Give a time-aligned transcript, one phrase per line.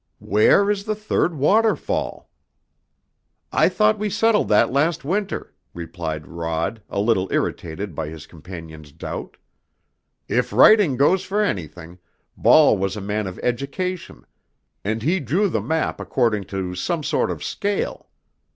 [0.17, 2.27] "Where is the third waterfall?"
[3.51, 8.91] "I thought we settled that last winter," replied Rod, a little irritated by his companion's
[8.91, 9.37] doubt.
[10.27, 11.99] "If writing goes for anything,
[12.35, 14.25] Ball was a man of education,
[14.83, 18.09] and he drew the map according to some sort of scale.